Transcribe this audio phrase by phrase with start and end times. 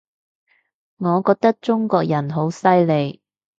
[0.97, 3.21] 我覺得中國人好犀利